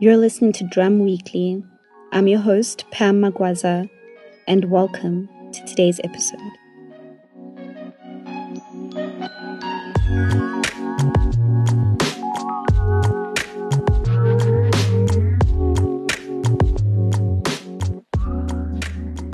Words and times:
You're 0.00 0.16
listening 0.16 0.52
to 0.52 0.64
Drum 0.64 1.00
Weekly. 1.00 1.60
I'm 2.12 2.28
your 2.28 2.38
host, 2.38 2.84
Pam 2.92 3.20
Magwaza, 3.20 3.90
and 4.46 4.70
welcome 4.70 5.28
to 5.52 5.64
today's 5.64 6.00
episode. 6.04 6.38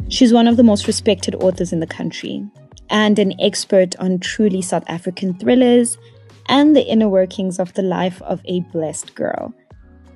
She's 0.09 0.33
one 0.33 0.49
of 0.49 0.57
the 0.57 0.63
most 0.65 0.87
respected 0.87 1.35
authors 1.35 1.75
in 1.75 1.81
the 1.81 1.87
country 1.87 2.43
and 2.89 3.19
an 3.19 3.39
expert 3.39 3.95
on 3.97 4.19
truly 4.19 4.63
South 4.63 4.85
African 4.87 5.39
thrillers 5.39 5.99
and 6.47 6.75
the 6.75 6.87
inner 6.87 7.11
workings 7.11 7.59
of 7.59 7.75
the 7.75 7.83
life 7.83 8.23
of 8.23 8.41
a 8.47 8.61
blessed 8.61 9.15
girl. 9.15 9.53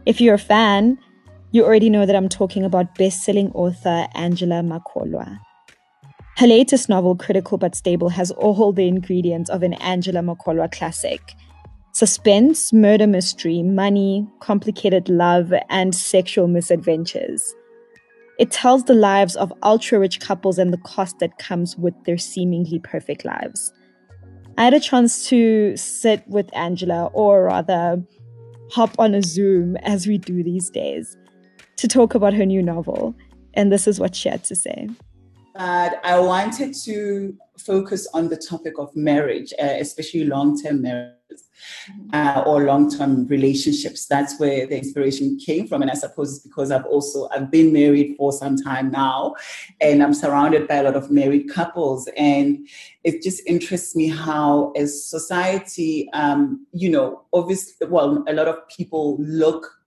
If 0.08 0.22
you're 0.22 0.36
a 0.36 0.38
fan, 0.38 0.98
you 1.52 1.62
already 1.66 1.90
know 1.90 2.06
that 2.06 2.16
I'm 2.16 2.30
talking 2.30 2.64
about 2.64 2.94
best-selling 2.94 3.50
author 3.52 4.08
Angela 4.14 4.62
Makholwa. 4.62 5.38
Her 6.38 6.46
latest 6.46 6.88
novel, 6.88 7.14
Critical 7.14 7.58
But 7.58 7.74
Stable, 7.74 8.08
has 8.08 8.30
all 8.30 8.72
the 8.72 8.88
ingredients 8.88 9.50
of 9.50 9.62
an 9.62 9.74
Angela 9.74 10.20
Makholwa 10.20 10.72
classic. 10.72 11.20
Suspense, 11.92 12.72
murder 12.72 13.06
mystery, 13.06 13.62
money, 13.62 14.26
complicated 14.40 15.10
love, 15.10 15.52
and 15.68 15.94
sexual 15.94 16.48
misadventures. 16.48 17.54
It 18.38 18.50
tells 18.50 18.84
the 18.84 18.94
lives 18.94 19.36
of 19.36 19.52
ultra 19.62 19.98
rich 19.98 20.20
couples 20.20 20.58
and 20.58 20.72
the 20.72 20.78
cost 20.78 21.18
that 21.18 21.36
comes 21.36 21.76
with 21.76 21.92
their 22.04 22.16
seemingly 22.16 22.78
perfect 22.78 23.26
lives. 23.26 23.74
I 24.56 24.64
had 24.64 24.72
a 24.72 24.80
chance 24.80 25.28
to 25.28 25.76
sit 25.76 26.26
with 26.26 26.48
Angela, 26.56 27.10
or 27.12 27.44
rather, 27.44 28.02
hop 28.70 28.94
on 28.98 29.14
a 29.14 29.22
Zoom 29.22 29.76
as 29.78 30.06
we 30.06 30.18
do 30.18 30.42
these 30.42 30.70
days, 30.70 31.16
to 31.76 31.88
talk 31.88 32.14
about 32.14 32.34
her 32.34 32.46
new 32.46 32.62
novel. 32.62 33.14
And 33.54 33.72
this 33.72 33.86
is 33.86 33.98
what 33.98 34.14
she 34.14 34.28
had 34.28 34.44
to 34.44 34.54
say. 34.54 34.88
But 35.54 36.00
I 36.04 36.18
wanted 36.20 36.74
to 36.84 37.36
focus 37.58 38.06
on 38.14 38.28
the 38.28 38.36
topic 38.36 38.78
of 38.78 38.94
marriage, 38.94 39.52
uh, 39.60 39.64
especially 39.64 40.24
long 40.24 40.60
term 40.60 40.82
marriage 40.82 41.17
uh, 42.12 42.42
or 42.46 42.64
long-term 42.64 43.26
relationships. 43.26 44.06
That's 44.06 44.38
where 44.38 44.66
the 44.66 44.76
inspiration 44.76 45.38
came 45.38 45.66
from, 45.66 45.82
and 45.82 45.90
I 45.90 45.94
suppose 45.94 46.36
it's 46.36 46.46
because 46.46 46.70
I've 46.70 46.86
also 46.86 47.28
I've 47.30 47.50
been 47.50 47.72
married 47.72 48.16
for 48.16 48.32
some 48.32 48.56
time 48.56 48.90
now, 48.90 49.34
and 49.80 50.02
I'm 50.02 50.14
surrounded 50.14 50.68
by 50.68 50.76
a 50.76 50.82
lot 50.82 50.96
of 50.96 51.10
married 51.10 51.50
couples, 51.50 52.08
and 52.16 52.68
it 53.04 53.22
just 53.22 53.42
interests 53.46 53.94
me 53.96 54.08
how, 54.08 54.72
as 54.72 55.04
society, 55.04 56.08
um, 56.12 56.66
you 56.72 56.90
know, 56.90 57.22
obviously, 57.32 57.86
well, 57.88 58.24
a 58.28 58.32
lot 58.32 58.48
of 58.48 58.56
people 58.68 59.16
look 59.20 59.77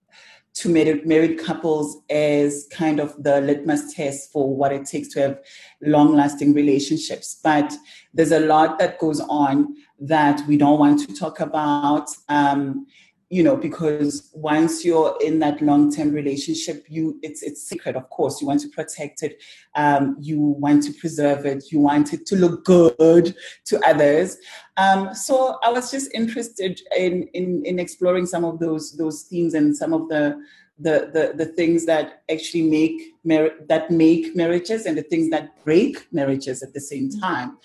to 0.54 0.68
married, 0.68 1.06
married 1.06 1.38
couples 1.38 2.02
as 2.10 2.66
kind 2.70 3.00
of 3.00 3.20
the 3.22 3.40
litmus 3.40 3.94
test 3.94 4.30
for 4.30 4.54
what 4.54 4.72
it 4.72 4.84
takes 4.84 5.08
to 5.08 5.20
have 5.20 5.38
long 5.80 6.14
lasting 6.14 6.52
relationships. 6.52 7.40
But 7.42 7.72
there's 8.12 8.32
a 8.32 8.40
lot 8.40 8.78
that 8.78 8.98
goes 8.98 9.20
on 9.20 9.74
that 10.00 10.46
we 10.46 10.56
don't 10.56 10.78
want 10.78 11.06
to 11.06 11.14
talk 11.14 11.40
about. 11.40 12.10
Um, 12.28 12.86
you 13.32 13.42
know, 13.42 13.56
because 13.56 14.28
once 14.34 14.84
you're 14.84 15.16
in 15.22 15.38
that 15.38 15.62
long-term 15.62 16.12
relationship, 16.12 16.84
you 16.86 17.18
it's 17.22 17.42
it's 17.42 17.66
secret, 17.66 17.96
of 17.96 18.10
course. 18.10 18.42
You 18.42 18.46
want 18.46 18.60
to 18.60 18.68
protect 18.68 19.22
it, 19.22 19.42
um, 19.74 20.18
you 20.20 20.38
want 20.38 20.82
to 20.82 20.92
preserve 20.92 21.46
it, 21.46 21.72
you 21.72 21.78
want 21.78 22.12
it 22.12 22.26
to 22.26 22.36
look 22.36 22.66
good 22.66 23.34
to 23.64 23.80
others. 23.88 24.36
Um, 24.76 25.14
so 25.14 25.56
I 25.64 25.72
was 25.72 25.90
just 25.90 26.12
interested 26.12 26.78
in, 26.94 27.26
in 27.32 27.64
in 27.64 27.78
exploring 27.78 28.26
some 28.26 28.44
of 28.44 28.58
those 28.58 28.98
those 28.98 29.22
themes 29.22 29.54
and 29.54 29.74
some 29.74 29.94
of 29.94 30.10
the 30.10 30.38
the, 30.78 31.10
the, 31.14 31.44
the 31.44 31.52
things 31.52 31.86
that 31.86 32.24
actually 32.30 32.64
make 32.64 33.14
mar- 33.24 33.56
that 33.70 33.90
make 33.90 34.36
marriages 34.36 34.84
and 34.84 34.98
the 34.98 35.02
things 35.02 35.30
that 35.30 35.64
break 35.64 36.06
marriages 36.12 36.62
at 36.62 36.74
the 36.74 36.80
same 36.80 37.08
time. 37.08 37.56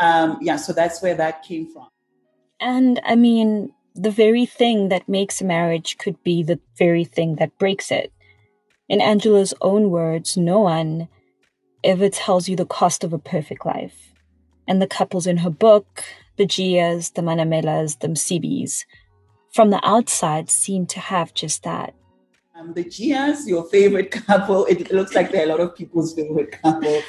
Um, 0.00 0.38
yeah, 0.40 0.56
so 0.56 0.72
that's 0.72 1.00
where 1.00 1.14
that 1.14 1.44
came 1.44 1.72
from. 1.72 1.86
And 2.58 3.00
I 3.04 3.14
mean, 3.14 3.72
the 3.94 4.10
very 4.10 4.46
thing 4.46 4.88
that 4.88 5.08
makes 5.08 5.40
a 5.40 5.44
marriage 5.44 5.98
could 5.98 6.22
be 6.22 6.42
the 6.42 6.60
very 6.78 7.04
thing 7.04 7.36
that 7.36 7.58
breaks 7.58 7.90
it. 7.90 8.12
In 8.88 9.00
Angela's 9.00 9.54
own 9.60 9.90
words, 9.90 10.36
no 10.36 10.60
one 10.60 11.08
ever 11.84 12.08
tells 12.08 12.48
you 12.48 12.56
the 12.56 12.66
cost 12.66 13.04
of 13.04 13.12
a 13.12 13.18
perfect 13.18 13.66
life. 13.66 14.12
And 14.66 14.80
the 14.80 14.86
couples 14.86 15.26
in 15.26 15.38
her 15.38 15.50
book, 15.50 16.04
the 16.36 16.46
Gias, 16.46 17.12
the 17.14 17.22
Manamelas, 17.22 17.98
the 17.98 18.08
Msibis, 18.08 18.84
from 19.52 19.70
the 19.70 19.80
outside 19.86 20.50
seem 20.50 20.86
to 20.86 21.00
have 21.00 21.34
just 21.34 21.62
that. 21.64 21.94
The 22.70 22.84
Gias, 22.84 23.46
your 23.46 23.64
favorite 23.64 24.10
couple. 24.10 24.64
It 24.66 24.92
looks 24.92 25.14
like 25.14 25.32
there 25.32 25.42
are 25.42 25.46
a 25.46 25.48
lot 25.48 25.60
of 25.60 25.74
people's 25.74 26.14
favorite 26.14 26.52
couple, 26.62 27.02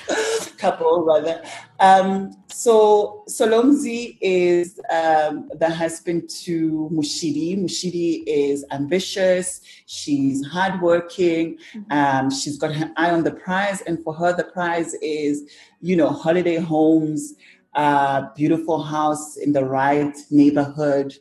couple 0.57 1.05
rather. 1.05 1.43
Um, 1.79 2.31
so 2.47 3.23
Solomzi 3.29 4.17
is 4.19 4.79
um, 4.89 5.49
the 5.59 5.69
husband 5.69 6.29
to 6.43 6.89
Mushidi. 6.91 7.57
Mushidi 7.57 8.23
is 8.25 8.65
ambitious. 8.71 9.61
She's 9.85 10.45
hardworking. 10.45 11.57
Mm-hmm. 11.75 11.91
Um, 11.91 12.31
she's 12.31 12.57
got 12.57 12.73
her 12.73 12.91
eye 12.97 13.11
on 13.11 13.23
the 13.23 13.31
prize, 13.31 13.81
and 13.81 14.03
for 14.03 14.13
her, 14.13 14.35
the 14.35 14.45
prize 14.45 14.95
is, 14.95 15.49
you 15.81 15.95
know, 15.95 16.09
holiday 16.09 16.57
homes, 16.57 17.35
uh, 17.75 18.27
beautiful 18.35 18.81
house 18.81 19.37
in 19.37 19.53
the 19.53 19.63
right 19.63 20.15
neighborhood 20.29 21.13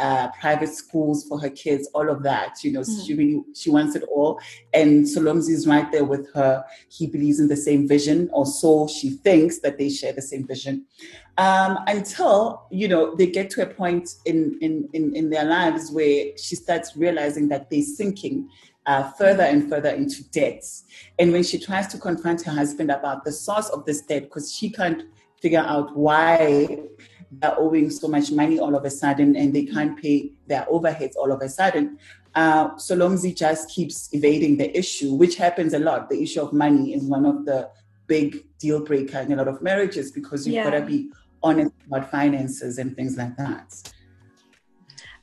uh, 0.00 0.28
private 0.40 0.70
schools 0.70 1.26
for 1.28 1.38
her 1.40 1.50
kids, 1.50 1.88
all 1.94 2.08
of 2.08 2.22
that. 2.22 2.64
You 2.64 2.72
know, 2.72 2.80
mm. 2.80 3.06
she 3.06 3.14
really 3.14 3.42
she 3.54 3.70
wants 3.70 3.94
it 3.94 4.04
all. 4.04 4.40
And 4.72 5.04
Solomzi 5.04 5.50
is 5.50 5.66
right 5.66 5.90
there 5.92 6.04
with 6.04 6.32
her. 6.34 6.64
He 6.88 7.06
believes 7.06 7.38
in 7.38 7.48
the 7.48 7.56
same 7.56 7.86
vision, 7.86 8.30
or 8.32 8.46
so 8.46 8.88
she 8.88 9.10
thinks 9.10 9.58
that 9.60 9.78
they 9.78 9.90
share 9.90 10.12
the 10.12 10.22
same 10.22 10.46
vision. 10.46 10.86
Um, 11.38 11.78
until 11.86 12.66
you 12.70 12.88
know 12.88 13.14
they 13.14 13.26
get 13.26 13.50
to 13.50 13.62
a 13.62 13.66
point 13.66 14.16
in, 14.24 14.58
in 14.60 14.88
in 14.92 15.14
in 15.14 15.30
their 15.30 15.44
lives 15.44 15.90
where 15.90 16.36
she 16.36 16.56
starts 16.56 16.96
realizing 16.96 17.48
that 17.48 17.70
they're 17.70 17.82
sinking 17.82 18.48
uh, 18.86 19.10
further 19.12 19.44
and 19.44 19.68
further 19.68 19.90
into 19.90 20.24
debts. 20.30 20.84
And 21.18 21.32
when 21.32 21.42
she 21.42 21.58
tries 21.58 21.86
to 21.88 21.98
confront 21.98 22.42
her 22.42 22.52
husband 22.52 22.90
about 22.90 23.24
the 23.24 23.32
source 23.32 23.68
of 23.68 23.84
this 23.84 24.00
debt, 24.02 24.24
because 24.24 24.52
she 24.54 24.70
can't 24.70 25.04
figure 25.40 25.64
out 25.66 25.96
why 25.96 26.78
they're 27.30 27.58
owing 27.58 27.90
so 27.90 28.08
much 28.08 28.32
money 28.32 28.58
all 28.58 28.74
of 28.74 28.84
a 28.84 28.90
sudden 28.90 29.36
and 29.36 29.54
they 29.54 29.64
can't 29.64 30.00
pay 30.00 30.32
their 30.46 30.66
overheads 30.66 31.14
all 31.16 31.30
of 31.32 31.40
a 31.40 31.48
sudden. 31.48 31.98
Uh, 32.34 32.70
Solomzi 32.74 33.36
just 33.36 33.70
keeps 33.70 34.08
evading 34.12 34.56
the 34.56 34.76
issue, 34.76 35.14
which 35.14 35.36
happens 35.36 35.74
a 35.74 35.78
lot. 35.78 36.08
The 36.08 36.22
issue 36.22 36.40
of 36.40 36.52
money 36.52 36.94
is 36.94 37.04
one 37.04 37.24
of 37.24 37.44
the 37.44 37.70
big 38.06 38.44
deal 38.58 38.84
breaker 38.84 39.20
in 39.20 39.32
a 39.32 39.36
lot 39.36 39.48
of 39.48 39.62
marriages 39.62 40.10
because 40.10 40.46
you've 40.46 40.56
yeah. 40.56 40.64
got 40.64 40.78
to 40.78 40.84
be 40.84 41.10
honest 41.42 41.72
about 41.86 42.10
finances 42.10 42.78
and 42.78 42.94
things 42.94 43.16
like 43.16 43.36
that. 43.36 43.92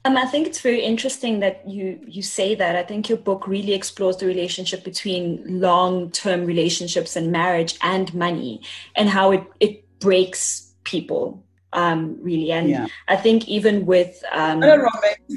Um, 0.06 0.16
I 0.16 0.26
think 0.26 0.48
it's 0.48 0.62
very 0.62 0.82
interesting 0.82 1.42
that 1.42 1.68
you 1.68 2.00
you 2.08 2.22
say 2.22 2.56
that. 2.56 2.78
I 2.78 2.84
think 2.84 3.10
your 3.10 3.18
book 3.18 3.46
really 3.46 3.74
explores 3.74 4.16
the 4.16 4.26
relationship 4.26 4.86
between 4.86 5.44
long 5.60 6.12
term 6.12 6.46
relationships 6.46 7.18
and 7.18 7.30
marriage 7.30 7.78
and 7.82 8.14
money, 8.14 8.62
and 8.96 9.10
how 9.10 9.32
it 9.32 9.44
it 9.60 10.00
breaks 10.00 10.74
people 10.86 11.44
um, 11.74 12.18
really. 12.22 12.52
And 12.52 12.70
yeah. 12.70 12.88
I 13.08 13.16
think 13.16 13.48
even 13.48 13.86
with 13.86 14.24
um, 14.32 14.64
I 14.64 14.68
don't 14.68 14.82
know, 14.82 14.90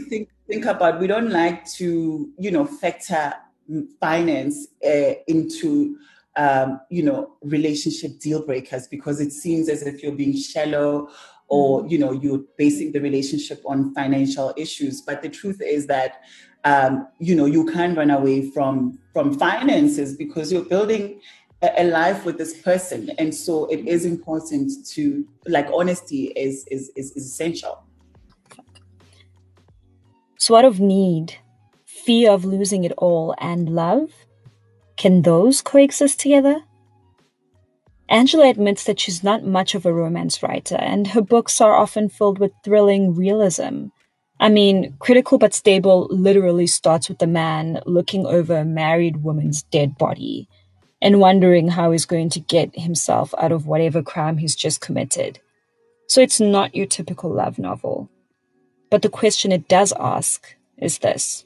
think 0.08 0.28
think 0.48 0.64
about 0.64 1.00
we 1.00 1.06
don't 1.06 1.30
like 1.30 1.64
to 1.72 2.28
you 2.38 2.50
know 2.50 2.64
factor 2.64 3.34
finance 4.00 4.68
uh, 4.84 5.14
into 5.28 5.96
um, 6.36 6.80
you 6.90 7.02
know 7.02 7.36
relationship 7.42 8.18
deal 8.20 8.44
breakers 8.44 8.88
because 8.88 9.20
it 9.20 9.32
seems 9.32 9.68
as 9.68 9.82
if 9.82 10.02
you're 10.02 10.12
being 10.12 10.36
shallow 10.36 11.08
or 11.48 11.82
mm. 11.82 11.90
you 11.90 11.98
know 11.98 12.12
you're 12.12 12.42
basing 12.56 12.92
the 12.92 13.00
relationship 13.00 13.60
on 13.66 13.92
financial 13.94 14.52
issues 14.56 15.00
but 15.00 15.22
the 15.22 15.28
truth 15.28 15.60
is 15.60 15.86
that 15.86 16.22
um, 16.64 17.08
you 17.18 17.34
know 17.34 17.46
you 17.46 17.64
can't 17.66 17.96
run 17.96 18.10
away 18.10 18.50
from 18.50 18.98
from 19.12 19.36
finances 19.38 20.16
because 20.16 20.52
you're 20.52 20.64
building 20.64 21.20
a, 21.62 21.84
life 21.84 22.24
with 22.24 22.38
this 22.38 22.60
person. 22.60 23.10
And 23.18 23.34
so 23.34 23.66
it 23.66 23.86
is 23.86 24.04
important 24.04 24.72
to 24.88 25.26
like 25.46 25.68
honesty 25.72 26.32
is 26.36 26.66
is 26.70 26.90
is, 26.96 27.12
is 27.12 27.26
essential. 27.26 27.84
So 30.38 30.56
out 30.56 30.64
of 30.64 30.80
need 30.80 31.34
fear 31.84 32.30
of 32.30 32.44
losing 32.44 32.84
it 32.84 32.92
all 32.96 33.34
and 33.38 33.68
love 33.68 34.10
can 34.96 35.22
those 35.22 35.62
coexist 35.62 36.20
together? 36.20 36.62
Angela 38.10 38.50
admits 38.50 38.84
that 38.84 39.00
she's 39.00 39.24
not 39.24 39.46
much 39.46 39.74
of 39.74 39.86
a 39.86 39.94
romance 39.94 40.42
writer, 40.42 40.76
and 40.76 41.06
her 41.06 41.22
books 41.22 41.58
are 41.58 41.74
often 41.74 42.10
filled 42.10 42.38
with 42.38 42.52
thrilling 42.64 43.14
realism. 43.14 43.86
I 44.40 44.50
mean, 44.50 44.96
Critical 44.98 45.38
But 45.38 45.54
Stable 45.54 46.06
literally 46.10 46.66
starts 46.66 47.08
with 47.08 47.22
a 47.22 47.26
man 47.26 47.80
looking 47.86 48.26
over 48.26 48.58
a 48.58 48.64
married 48.64 49.22
woman's 49.22 49.62
dead 49.62 49.96
body 49.96 50.48
and 51.02 51.20
wondering 51.20 51.68
how 51.68 51.90
he's 51.90 52.04
going 52.04 52.30
to 52.30 52.40
get 52.40 52.78
himself 52.78 53.34
out 53.38 53.52
of 53.52 53.66
whatever 53.66 54.02
crime 54.02 54.38
he's 54.38 54.54
just 54.54 54.80
committed. 54.80 55.40
So 56.08 56.20
it's 56.20 56.40
not 56.40 56.74
your 56.74 56.86
typical 56.86 57.30
love 57.30 57.58
novel. 57.58 58.10
But 58.90 59.02
the 59.02 59.08
question 59.08 59.52
it 59.52 59.68
does 59.68 59.92
ask 59.98 60.54
is 60.76 60.98
this 60.98 61.44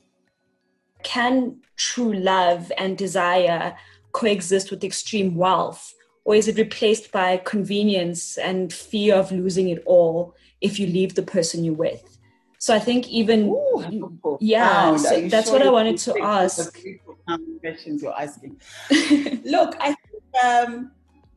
can 1.02 1.56
true 1.76 2.14
love 2.14 2.72
and 2.78 2.96
desire 2.96 3.76
coexist 4.12 4.70
with 4.70 4.82
extreme 4.82 5.36
wealth? 5.36 5.94
Or 6.24 6.34
is 6.34 6.48
it 6.48 6.56
replaced 6.56 7.12
by 7.12 7.36
convenience 7.36 8.38
and 8.38 8.72
fear 8.72 9.14
of 9.14 9.30
losing 9.30 9.68
it 9.68 9.82
all 9.84 10.34
if 10.62 10.80
you 10.80 10.86
leave 10.86 11.14
the 11.14 11.22
person 11.22 11.62
you're 11.62 11.74
with? 11.74 12.18
So 12.58 12.74
I 12.74 12.78
think 12.78 13.06
even 13.08 13.48
Ooh, 13.50 14.38
yeah, 14.40 14.96
so 14.96 15.28
that's 15.28 15.50
sure 15.50 15.58
what 15.58 15.66
I 15.66 15.70
wanted 15.70 15.98
to 15.98 16.18
ask. 16.22 16.78
Questions 17.60 18.02
you're 18.02 18.20
asking. 18.20 18.60
Look, 19.44 19.76
I 19.80 19.94
think 19.94 20.44
um, 20.44 20.92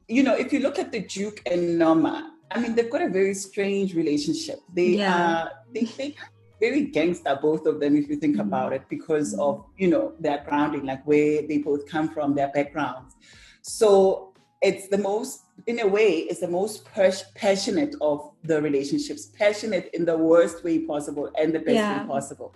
you 0.08 0.24
know 0.24 0.36
if 0.36 0.52
you 0.52 0.60
look 0.60 0.80
at 0.80 0.92
the 0.92 1.02
Duke 1.02 1.42
and 1.46 1.80
Norma, 1.80 2.34
I 2.52 2.60
mean 2.60 2.76
they've 2.76 2.90
got 2.90 3.02
a 3.02 3.10
very 3.10 3.34
strange 3.34 3.96
relationship. 3.96 4.60
They 4.74 4.98
yeah. 4.98 5.44
are 5.44 5.52
they, 5.74 5.84
they 5.84 6.16
very 6.60 6.86
gangster, 6.86 7.38
both 7.42 7.66
of 7.66 7.80
them, 7.80 7.96
if 7.96 8.10
you 8.10 8.16
think 8.16 8.38
mm-hmm. 8.38 8.48
about 8.48 8.74
it, 8.74 8.84
because 8.90 9.34
of 9.36 9.66
you 9.78 9.88
know 9.88 10.14
their 10.20 10.44
grounding, 10.48 10.86
like 10.86 11.06
where 11.06 11.42
they 11.48 11.60
both 11.60 11.88
come 11.88 12.10
from, 12.10 12.36
their 12.36 12.50
backgrounds. 12.50 13.16
So 13.62 14.34
it's 14.62 14.88
the 14.88 14.98
most, 14.98 15.44
in 15.68 15.80
a 15.80 15.88
way, 15.88 16.20
it's 16.30 16.40
the 16.40 16.48
most 16.48 16.86
passionate 16.86 17.96
of 18.02 18.32
the 18.44 18.62
relationships, 18.62 19.28
passionate 19.28 19.90
in 19.94 20.06
the 20.06 20.18
worst 20.18 20.64
way 20.64 20.80
possible 20.80 21.30
and 21.38 21.54
the 21.54 21.60
best 21.60 21.76
yeah. 21.76 22.02
way 22.02 22.08
possible. 22.08 22.56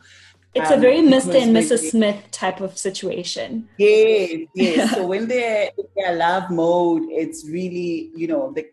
It's 0.53 0.69
um, 0.69 0.79
a 0.79 0.81
very 0.81 0.97
Mr. 0.97 1.41
and 1.41 1.55
Mrs. 1.55 1.91
Smith 1.91 2.29
type 2.31 2.59
of 2.59 2.77
situation. 2.77 3.69
Yes, 3.77 4.47
yes. 4.53 4.95
so 4.95 5.05
when 5.13 5.27
they're 5.27 5.71
in 5.77 5.85
their 5.95 6.15
love 6.15 6.51
mode, 6.51 7.03
it's 7.09 7.47
really, 7.47 8.11
you 8.15 8.27
know, 8.27 8.51
the, 8.51 8.67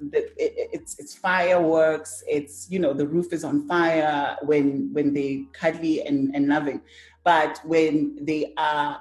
the, 0.00 0.18
it, 0.36 0.70
it's 0.72 0.98
it's 1.00 1.14
fireworks. 1.14 2.22
It's 2.28 2.68
you 2.70 2.78
know 2.78 2.92
the 2.92 3.08
roof 3.08 3.32
is 3.32 3.42
on 3.42 3.66
fire 3.66 4.36
when 4.42 4.92
when 4.92 5.12
they 5.14 5.46
cuddly 5.52 6.02
and, 6.06 6.34
and 6.34 6.46
loving, 6.46 6.80
but 7.24 7.60
when 7.64 8.24
they 8.24 8.52
are 8.56 9.00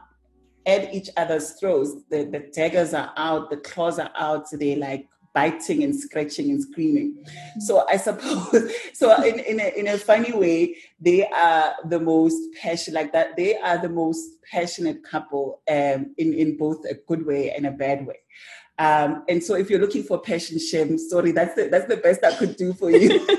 at 0.66 0.94
each 0.94 1.10
other's 1.18 1.52
throats, 1.52 1.92
the, 2.10 2.24
the 2.24 2.40
daggers 2.52 2.96
are 2.96 3.14
out, 3.18 3.52
the 3.52 3.58
claws 3.58 4.00
are 4.00 4.12
out, 4.16 4.50
so 4.50 4.58
they're 4.58 4.78
like 4.78 5.08
biting 5.36 5.84
and 5.84 5.94
scratching 5.94 6.50
and 6.50 6.64
screaming. 6.64 7.24
So 7.60 7.86
I 7.88 7.98
suppose, 7.98 8.72
so 8.94 9.14
in, 9.22 9.40
in, 9.40 9.60
a, 9.60 9.78
in 9.78 9.88
a 9.88 9.98
funny 9.98 10.32
way, 10.32 10.78
they 11.00 11.28
are 11.28 11.76
the 11.86 12.00
most 12.00 12.42
passionate, 12.60 12.96
like 12.96 13.14
that, 13.14 13.36
they 13.36 13.58
are 13.58 13.78
the 13.78 13.90
most 13.90 14.24
passionate 14.52 15.04
couple 15.04 15.62
um, 15.70 16.16
in, 16.18 16.34
in 16.34 16.58
both 16.58 16.86
a 16.90 16.96
good 17.08 17.26
way 17.26 17.52
and 17.52 17.68
a 17.68 17.72
bad 17.72 18.08
way. 18.08 18.20
Um, 18.80 19.24
and 19.30 19.44
so 19.44 19.56
if 19.56 19.70
you're 19.70 19.80
looking 19.80 20.04
for 20.04 20.20
passion 20.20 20.58
Shem, 20.58 20.98
sorry, 20.98 21.32
that's 21.32 21.56
the, 21.56 21.68
that's 21.68 21.88
the 21.88 21.98
best 21.98 22.24
I 22.24 22.36
could 22.36 22.56
do 22.56 22.74
for 22.74 22.90
you. 22.90 23.26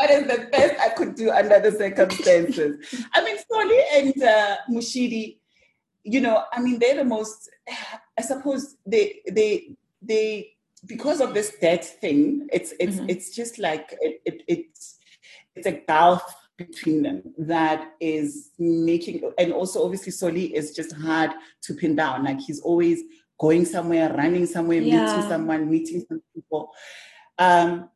that 0.00 0.10
is 0.10 0.26
the 0.26 0.48
best 0.50 0.80
I 0.80 0.88
could 0.90 1.14
do 1.16 1.30
under 1.30 1.60
the 1.60 1.72
circumstances. 1.76 3.04
I 3.12 3.24
mean, 3.24 3.36
Soli 3.50 3.80
and 3.94 4.22
uh, 4.22 4.56
Mushidi, 4.70 5.38
you 6.02 6.20
know, 6.20 6.44
I 6.52 6.60
mean, 6.60 6.78
they're 6.78 6.96
the 6.96 7.04
most 7.04 7.50
I 8.20 8.22
suppose 8.22 8.76
they 8.84 9.20
they 9.30 9.76
they 10.02 10.52
because 10.84 11.20
of 11.22 11.32
this 11.32 11.56
debt 11.58 11.84
thing, 12.02 12.48
it's 12.52 12.74
it's 12.78 12.96
mm-hmm. 12.96 13.08
it's 13.08 13.34
just 13.34 13.58
like 13.58 13.96
it, 14.02 14.20
it, 14.26 14.42
it's 14.46 14.98
it's 15.56 15.66
a 15.66 15.80
gulf 15.88 16.22
between 16.58 17.02
them 17.02 17.22
that 17.38 17.92
is 17.98 18.50
making 18.58 19.22
and 19.38 19.54
also 19.54 19.82
obviously 19.82 20.12
Soli 20.12 20.54
is 20.54 20.74
just 20.74 20.92
hard 20.92 21.30
to 21.62 21.72
pin 21.72 21.96
down. 21.96 22.24
Like 22.24 22.40
he's 22.40 22.60
always 22.60 23.00
going 23.38 23.64
somewhere, 23.64 24.12
running 24.12 24.44
somewhere, 24.44 24.82
yeah. 24.82 25.06
meeting 25.06 25.30
someone, 25.30 25.70
meeting 25.70 26.04
some 26.06 26.22
people. 26.34 26.70
Um, 27.38 27.88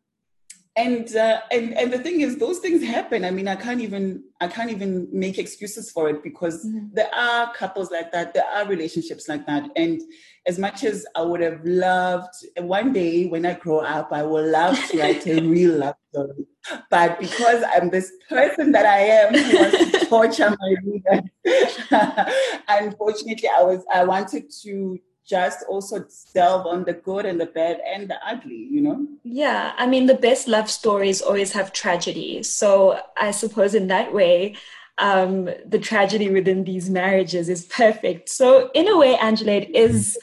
and 0.76 1.14
uh, 1.14 1.40
and 1.50 1.72
and 1.74 1.92
the 1.92 1.98
thing 1.98 2.20
is 2.20 2.38
those 2.38 2.58
things 2.58 2.82
happen. 2.82 3.24
I 3.24 3.30
mean 3.30 3.46
i 3.46 3.54
can't 3.54 3.80
even 3.80 4.24
i 4.40 4.48
can't 4.48 4.70
even 4.70 5.08
make 5.12 5.38
excuses 5.38 5.90
for 5.90 6.08
it 6.08 6.22
because 6.22 6.66
mm-hmm. 6.66 6.86
there 6.92 7.14
are 7.14 7.52
couples 7.54 7.90
like 7.90 8.10
that. 8.12 8.34
There 8.34 8.44
are 8.44 8.66
relationships 8.66 9.28
like 9.28 9.46
that. 9.46 9.70
And 9.76 10.02
as 10.46 10.58
much 10.58 10.84
as 10.84 11.06
i 11.16 11.22
would 11.22 11.40
have 11.40 11.64
loved 11.64 12.34
one 12.58 12.92
day 12.92 13.26
when 13.26 13.46
i 13.46 13.54
grow 13.54 13.78
up 13.78 14.12
i 14.12 14.22
will 14.22 14.46
love 14.46 14.78
to 14.88 14.98
write 14.98 15.26
a 15.26 15.40
real 15.54 15.78
love 15.78 15.94
story. 16.10 16.46
But 16.90 17.18
because 17.18 17.64
i'm 17.72 17.90
this 17.90 18.12
person 18.28 18.72
that 18.72 18.86
i 18.86 18.98
am 18.98 19.34
who 19.34 19.58
wants 19.58 19.92
to 19.92 20.06
torture 20.06 20.50
my 20.50 20.74
reader 20.84 21.22
unfortunately 22.68 23.48
i 23.56 23.62
was 23.62 23.84
i 23.92 24.04
wanted 24.04 24.50
to 24.62 24.98
just 25.26 25.64
also 25.68 26.04
delve 26.34 26.66
on 26.66 26.84
the 26.84 26.92
good 26.92 27.24
and 27.24 27.40
the 27.40 27.46
bad 27.46 27.80
and 27.86 28.08
the 28.08 28.16
ugly, 28.26 28.68
you 28.70 28.80
know? 28.80 29.06
Yeah. 29.22 29.72
I 29.76 29.86
mean, 29.86 30.06
the 30.06 30.14
best 30.14 30.48
love 30.48 30.70
stories 30.70 31.22
always 31.22 31.52
have 31.52 31.72
tragedy. 31.72 32.42
So 32.42 33.00
I 33.16 33.30
suppose 33.30 33.74
in 33.74 33.86
that 33.88 34.12
way, 34.12 34.56
um, 34.98 35.48
the 35.66 35.78
tragedy 35.78 36.30
within 36.30 36.64
these 36.64 36.88
marriages 36.88 37.48
is 37.48 37.64
perfect. 37.64 38.28
So, 38.28 38.70
in 38.74 38.86
a 38.86 38.96
way, 38.96 39.16
Angela, 39.16 39.52
it 39.52 39.74
is 39.74 40.16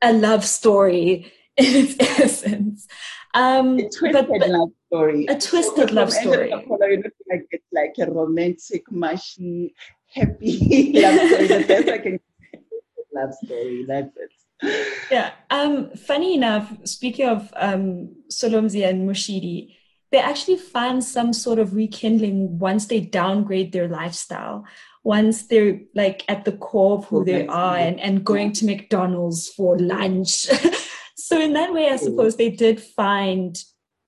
a 0.00 0.12
love 0.12 0.42
story 0.44 1.32
in 1.56 1.66
its 1.66 1.96
essence. 2.00 2.88
Um, 3.34 3.78
a 3.78 3.82
twisted 3.82 4.12
but, 4.12 4.28
but 4.28 4.48
love 4.48 4.70
story. 4.86 5.26
A 5.26 5.38
twisted 5.38 5.90
love 5.90 6.12
story. 6.12 6.50
Like 6.50 7.46
it's 7.50 7.66
like 7.72 7.94
a 7.98 8.10
romantic, 8.10 8.90
mushy, 8.90 9.74
happy 10.14 10.92
love 10.94 11.28
story. 11.28 11.46
The 11.46 11.64
best 11.68 11.88
I 11.88 11.98
can 11.98 12.20
love 13.14 13.34
story. 13.34 13.84
That's 13.86 14.16
it 14.16 14.30
yeah. 14.62 15.32
Um, 15.50 15.90
funny 15.90 16.34
enough, 16.34 16.72
speaking 16.84 17.28
of 17.28 17.52
um, 17.56 18.14
Solomzi 18.30 18.88
and 18.88 19.08
Mushidi, 19.08 19.74
they 20.12 20.18
actually 20.18 20.56
find 20.56 21.02
some 21.02 21.32
sort 21.32 21.58
of 21.58 21.74
rekindling 21.74 22.58
once 22.58 22.86
they 22.86 23.00
downgrade 23.00 23.72
their 23.72 23.88
lifestyle, 23.88 24.64
once 25.04 25.46
they're 25.48 25.80
like 25.94 26.24
at 26.28 26.44
the 26.44 26.52
core 26.52 26.98
of 26.98 27.04
who 27.06 27.22
okay. 27.22 27.32
they 27.32 27.46
are 27.46 27.76
and, 27.76 28.00
and 28.00 28.24
going 28.24 28.52
to 28.52 28.66
McDonald's 28.66 29.48
for 29.48 29.78
lunch. 29.78 30.46
so, 31.16 31.40
in 31.40 31.52
that 31.54 31.72
way, 31.72 31.88
I 31.90 31.96
suppose 31.96 32.36
they 32.36 32.50
did 32.50 32.80
find 32.80 33.56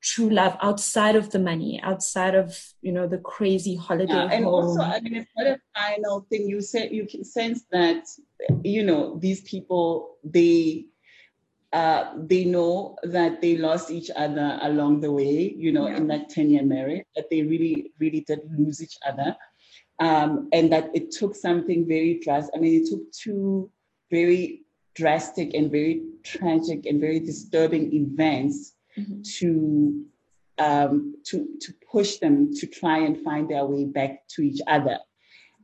true 0.01 0.31
love 0.31 0.57
outside 0.63 1.17
of 1.17 1.31
the 1.31 1.39
money, 1.39 1.81
outside 1.83 2.35
of 2.35 2.57
you 2.83 2.93
know 2.93 3.07
the 3.07 3.19
crazy 3.19 3.77
holiday. 3.77 4.13
Yeah, 4.13 4.31
and 4.31 4.45
home. 4.45 4.55
also, 4.55 4.81
I 4.81 5.01
mean, 5.01 5.17
it's 5.17 5.31
not 5.37 5.47
a 5.47 5.61
final 5.77 6.27
thing. 6.31 6.49
You 6.49 6.61
said 6.61 6.93
you 6.93 7.07
can 7.07 7.25
sense 7.25 7.65
that 7.73 8.05
you 8.63 8.85
know 8.85 9.19
these 9.19 9.43
people 9.43 10.17
they 10.25 10.87
uh, 11.73 12.13
they 12.17 12.45
know 12.45 12.97
that 13.03 13.41
they 13.41 13.57
lost 13.57 13.91
each 13.91 14.11
other 14.17 14.59
along 14.63 15.01
the 15.01 15.13
way. 15.13 15.55
You 15.57 15.73
know, 15.73 15.89
yeah. 15.89 15.97
in 15.97 16.07
that 16.09 16.29
ten 16.31 16.51
year 16.51 16.65
marriage, 16.65 17.07
that 17.17 17.31
they 17.31 17.43
really 17.43 17.93
really 17.99 18.21
did 18.21 18.41
lose 18.57 18.83
each 18.83 18.99
other, 19.07 19.37
um, 19.99 20.49
and 20.53 20.73
that 20.73 20.91
it 20.95 21.11
took 21.11 21.35
something 21.35 21.87
very 21.87 22.21
drastic. 22.23 22.55
I 22.55 22.61
mean, 22.61 22.83
it 22.83 22.89
took 22.89 23.11
two 23.13 23.71
very 24.11 24.63
drastic 24.95 25.55
and 25.55 25.71
very 25.71 26.03
tragic 26.25 26.87
and 26.87 27.01
very 27.01 27.21
disturbing 27.21 27.93
events 27.95 28.75
mm-hmm. 28.99 29.21
to 29.39 30.05
um, 30.59 31.15
to 31.25 31.47
to 31.61 31.73
push 31.91 32.17
them 32.17 32.53
to 32.55 32.67
try 32.67 32.99
and 32.99 33.23
find 33.23 33.49
their 33.49 33.65
way 33.65 33.85
back 33.85 34.27
to 34.29 34.43
each 34.43 34.61
other. 34.67 34.99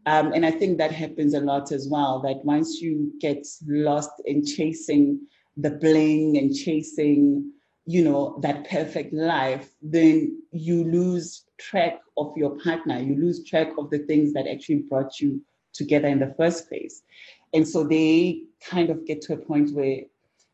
Um, 0.06 0.32
and 0.32 0.44
I 0.44 0.50
think 0.50 0.78
that 0.78 0.92
happens 0.92 1.34
a 1.34 1.40
lot 1.40 1.72
as 1.72 1.88
well. 1.88 2.20
That 2.20 2.44
once 2.44 2.80
you 2.80 3.12
get 3.20 3.46
lost 3.66 4.10
in 4.24 4.44
chasing 4.44 5.20
the 5.56 5.70
bling 5.70 6.36
and 6.36 6.54
chasing, 6.54 7.50
you 7.86 8.04
know, 8.04 8.38
that 8.42 8.68
perfect 8.68 9.12
life, 9.12 9.70
then 9.82 10.42
you 10.52 10.84
lose 10.84 11.44
track 11.58 12.00
of 12.16 12.36
your 12.36 12.58
partner. 12.58 12.98
You 12.98 13.16
lose 13.16 13.44
track 13.44 13.68
of 13.78 13.90
the 13.90 14.00
things 14.00 14.32
that 14.34 14.46
actually 14.46 14.84
brought 14.90 15.20
you 15.20 15.40
together 15.72 16.08
in 16.08 16.18
the 16.18 16.34
first 16.36 16.68
place. 16.68 17.02
And 17.52 17.66
so 17.66 17.84
they 17.84 18.42
kind 18.68 18.90
of 18.90 19.06
get 19.06 19.22
to 19.22 19.34
a 19.34 19.36
point 19.36 19.72
where 19.72 20.00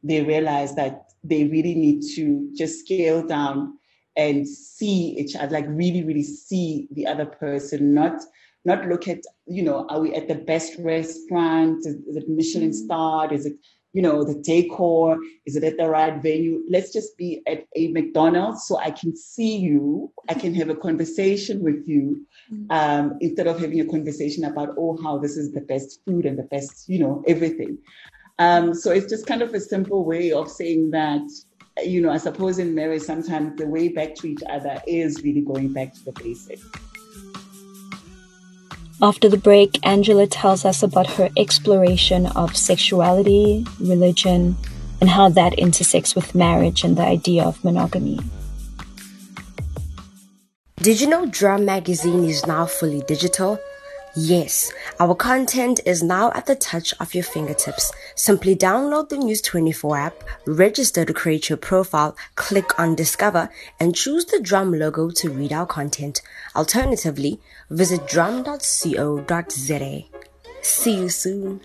they 0.02 0.22
realize 0.22 0.74
that 0.76 1.09
they 1.22 1.44
really 1.44 1.74
need 1.74 2.02
to 2.16 2.50
just 2.54 2.80
scale 2.80 3.26
down 3.26 3.78
and 4.16 4.46
see 4.48 5.14
each 5.18 5.36
other, 5.36 5.52
like 5.52 5.66
really, 5.68 6.02
really 6.02 6.22
see 6.22 6.88
the 6.92 7.06
other 7.06 7.26
person, 7.26 7.94
not 7.94 8.20
not 8.64 8.86
look 8.86 9.08
at, 9.08 9.20
you 9.46 9.62
know, 9.62 9.86
are 9.88 10.00
we 10.00 10.14
at 10.14 10.28
the 10.28 10.34
best 10.34 10.74
restaurant? 10.78 11.78
Is, 11.86 11.94
is 12.06 12.16
it 12.16 12.28
Michelin 12.28 12.70
mm-hmm. 12.70 12.84
starred? 12.84 13.32
Is 13.32 13.46
it, 13.46 13.54
you 13.92 14.02
know, 14.02 14.22
the 14.22 14.34
decor? 14.34 15.18
Is 15.46 15.56
it 15.56 15.64
at 15.64 15.78
the 15.78 15.88
right 15.88 16.22
venue? 16.22 16.62
Let's 16.68 16.92
just 16.92 17.16
be 17.16 17.42
at 17.46 17.64
a 17.74 17.88
McDonald's 17.88 18.66
so 18.66 18.78
I 18.78 18.90
can 18.90 19.16
see 19.16 19.56
you. 19.56 20.12
I 20.28 20.34
can 20.34 20.54
have 20.54 20.68
a 20.68 20.76
conversation 20.76 21.62
with 21.62 21.88
you 21.88 22.26
mm-hmm. 22.52 22.70
um, 22.70 23.16
instead 23.20 23.46
of 23.46 23.58
having 23.58 23.80
a 23.80 23.86
conversation 23.86 24.44
about, 24.44 24.74
oh, 24.76 24.98
how 25.02 25.18
this 25.18 25.36
is 25.36 25.52
the 25.52 25.62
best 25.62 26.00
food 26.06 26.26
and 26.26 26.38
the 26.38 26.44
best, 26.44 26.86
you 26.88 26.98
know, 26.98 27.24
everything. 27.26 27.78
Um, 28.40 28.72
so 28.72 28.90
it's 28.90 29.04
just 29.06 29.26
kind 29.26 29.42
of 29.42 29.52
a 29.52 29.60
simple 29.60 30.02
way 30.02 30.32
of 30.32 30.50
saying 30.50 30.92
that, 30.92 31.20
you 31.84 32.00
know, 32.00 32.08
I 32.08 32.16
suppose 32.16 32.58
in 32.58 32.74
marriage, 32.74 33.02
sometimes 33.02 33.58
the 33.58 33.66
way 33.66 33.88
back 33.88 34.14
to 34.16 34.28
each 34.28 34.42
other 34.48 34.80
is 34.86 35.22
really 35.22 35.42
going 35.42 35.74
back 35.74 35.92
to 35.92 36.04
the 36.06 36.12
basics. 36.12 36.64
After 39.02 39.28
the 39.28 39.36
break, 39.36 39.78
Angela 39.86 40.26
tells 40.26 40.64
us 40.64 40.82
about 40.82 41.06
her 41.18 41.28
exploration 41.36 42.26
of 42.28 42.56
sexuality, 42.56 43.66
religion, 43.78 44.56
and 45.02 45.10
how 45.10 45.28
that 45.28 45.52
intersects 45.58 46.14
with 46.14 46.34
marriage 46.34 46.82
and 46.82 46.96
the 46.96 47.02
idea 47.02 47.44
of 47.44 47.62
monogamy. 47.62 48.20
Did 50.76 51.02
you 51.02 51.08
know 51.08 51.26
Drum 51.26 51.66
Magazine 51.66 52.24
is 52.24 52.46
now 52.46 52.64
fully 52.64 53.02
digital? 53.02 53.58
Yes, 54.16 54.72
our 54.98 55.14
content 55.14 55.78
is 55.86 56.02
now 56.02 56.32
at 56.32 56.46
the 56.46 56.56
touch 56.56 56.92
of 56.98 57.14
your 57.14 57.22
fingertips. 57.22 57.92
Simply 58.16 58.56
download 58.56 59.08
the 59.08 59.16
News 59.16 59.40
24 59.40 59.96
app, 59.96 60.24
register 60.46 61.04
to 61.04 61.14
create 61.14 61.48
your 61.48 61.56
profile, 61.56 62.16
click 62.34 62.76
on 62.76 62.96
Discover, 62.96 63.50
and 63.78 63.94
choose 63.94 64.24
the 64.24 64.40
Drum 64.40 64.72
logo 64.72 65.10
to 65.10 65.30
read 65.30 65.52
our 65.52 65.66
content. 65.66 66.22
Alternatively, 66.56 67.40
visit 67.70 68.08
drum.co.za. 68.08 68.64
See 70.62 70.96
you 70.96 71.08
soon. 71.08 71.60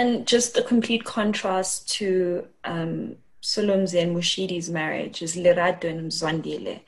And 0.00 0.26
just 0.26 0.54
the 0.54 0.62
complete 0.62 1.04
contrast 1.04 1.90
to 1.96 2.46
um, 2.64 3.16
Solomzi 3.42 4.00
and 4.00 4.16
Mushidi's 4.16 4.70
marriage 4.70 5.20
is 5.20 5.36
Lerato 5.36 5.84
and 5.90 6.10
Mzwandile. 6.10 6.80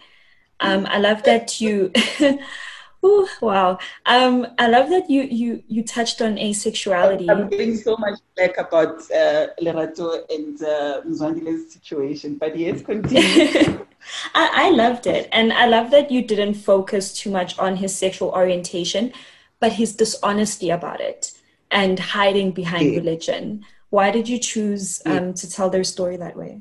Um, 0.60 0.86
I 0.86 0.96
love 0.98 1.22
that 1.24 1.60
you. 1.60 1.92
Ooh, 3.04 3.28
wow. 3.42 3.78
Um, 4.06 4.46
I 4.58 4.68
love 4.68 4.88
that 4.88 5.10
you 5.10 5.24
you 5.24 5.62
you 5.68 5.84
touched 5.84 6.22
on 6.22 6.36
asexuality. 6.36 7.28
I'm 7.28 7.50
getting 7.50 7.76
so 7.76 7.98
much 7.98 8.18
back 8.34 8.56
about 8.56 9.00
uh, 9.10 9.48
Lerato 9.60 10.22
and 10.30 10.62
uh, 10.62 11.02
Mzwandile's 11.06 11.70
situation, 11.70 12.36
but 12.36 12.56
yes, 12.56 12.80
continue. 12.80 13.86
I, 14.34 14.68
I 14.68 14.70
loved 14.70 15.06
it, 15.06 15.28
and 15.32 15.52
I 15.52 15.66
love 15.66 15.90
that 15.90 16.10
you 16.10 16.22
didn't 16.22 16.54
focus 16.54 17.12
too 17.12 17.30
much 17.30 17.58
on 17.58 17.76
his 17.76 17.94
sexual 17.94 18.30
orientation, 18.30 19.12
but 19.60 19.72
his 19.72 19.94
dishonesty 19.94 20.70
about 20.70 21.02
it 21.02 21.31
and 21.72 21.98
hiding 21.98 22.52
behind 22.52 22.92
yeah. 22.92 22.98
religion. 22.98 23.64
Why 23.90 24.10
did 24.10 24.28
you 24.28 24.38
choose 24.38 25.02
um, 25.04 25.12
yeah. 25.12 25.32
to 25.32 25.50
tell 25.50 25.68
their 25.70 25.84
story 25.84 26.16
that 26.18 26.36
way? 26.36 26.60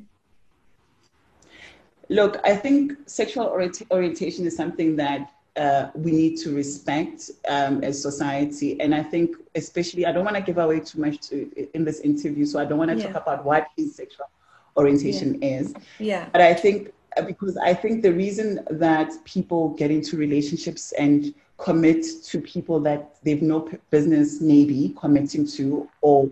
Look, 2.09 2.41
I 2.43 2.55
think 2.55 2.93
sexual 3.05 3.45
orientation 3.47 4.45
is 4.45 4.55
something 4.55 4.97
that 4.97 5.31
uh, 5.55 5.89
we 5.93 6.11
need 6.11 6.37
to 6.37 6.53
respect 6.53 7.31
um, 7.47 7.83
as 7.83 8.01
society. 8.01 8.79
And 8.81 8.93
I 8.93 9.03
think, 9.03 9.35
especially, 9.55 10.05
I 10.05 10.11
don't 10.11 10.25
want 10.25 10.35
to 10.35 10.41
give 10.41 10.57
away 10.57 10.79
too 10.79 10.99
much 10.99 11.19
to, 11.29 11.49
in 11.73 11.85
this 11.85 11.99
interview, 12.01 12.45
so 12.45 12.59
I 12.59 12.65
don't 12.65 12.77
want 12.77 12.91
to 12.91 12.97
yeah. 12.97 13.11
talk 13.11 13.21
about 13.21 13.45
what 13.45 13.67
his 13.77 13.95
sexual 13.95 14.27
orientation 14.75 15.41
yeah. 15.41 15.59
is. 15.59 15.73
Yeah. 15.99 16.29
But 16.31 16.41
I 16.41 16.53
think, 16.53 16.91
uh, 17.17 17.21
because 17.23 17.57
I 17.57 17.73
think 17.73 18.01
the 18.01 18.13
reason 18.13 18.65
that 18.69 19.11
people 19.23 19.69
get 19.69 19.91
into 19.91 20.17
relationships 20.17 20.93
and 20.93 21.33
commit 21.61 22.05
to 22.23 22.41
people 22.41 22.79
that 22.79 23.15
they've 23.23 23.41
no 23.41 23.69
business 23.89 24.41
maybe 24.41 24.95
committing 24.99 25.45
to 25.45 25.87
or 26.01 26.29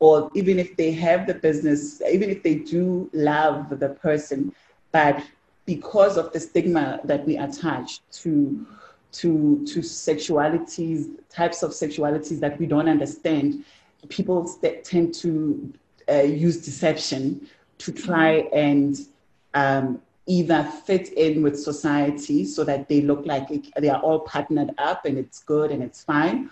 or 0.00 0.28
even 0.34 0.58
if 0.58 0.76
they 0.76 0.90
have 0.90 1.26
the 1.26 1.34
business 1.34 2.02
even 2.10 2.28
if 2.28 2.42
they 2.42 2.56
do 2.56 3.08
love 3.12 3.78
the 3.78 3.88
person 3.88 4.52
but 4.90 5.22
because 5.64 6.16
of 6.16 6.32
the 6.32 6.40
stigma 6.40 7.00
that 7.04 7.24
we 7.24 7.36
attach 7.36 8.00
to 8.10 8.66
to 9.12 9.64
to 9.66 9.80
sexualities 9.80 11.08
types 11.28 11.62
of 11.62 11.70
sexualities 11.70 12.40
that 12.40 12.58
we 12.58 12.66
don't 12.66 12.88
understand 12.88 13.64
people 14.08 14.44
tend 14.82 15.14
to 15.14 15.72
uh, 16.10 16.22
use 16.22 16.64
deception 16.64 17.46
to 17.78 17.92
try 17.92 18.48
and 18.52 19.06
um, 19.54 20.00
either 20.26 20.62
fit 20.84 21.12
in 21.14 21.42
with 21.42 21.58
society 21.58 22.44
so 22.44 22.64
that 22.64 22.88
they 22.88 23.00
look 23.00 23.26
like 23.26 23.48
they 23.76 23.88
are 23.88 24.00
all 24.00 24.20
partnered 24.20 24.72
up 24.78 25.04
and 25.04 25.18
it's 25.18 25.42
good 25.42 25.70
and 25.70 25.82
it's 25.82 26.04
fine, 26.04 26.50